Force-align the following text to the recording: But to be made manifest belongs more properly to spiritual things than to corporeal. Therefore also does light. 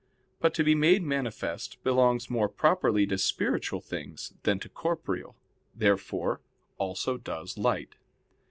But 0.39 0.55
to 0.55 0.63
be 0.63 0.73
made 0.73 1.03
manifest 1.03 1.83
belongs 1.83 2.27
more 2.27 2.49
properly 2.49 3.05
to 3.05 3.19
spiritual 3.19 3.81
things 3.81 4.33
than 4.41 4.57
to 4.61 4.67
corporeal. 4.67 5.35
Therefore 5.75 6.41
also 6.79 7.17
does 7.17 7.55
light. 7.55 7.97